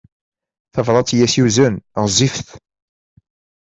Tabrat 0.73 1.09
i 1.15 1.17
as-yuzen 1.25 1.75
ɣezzifet. 2.01 2.49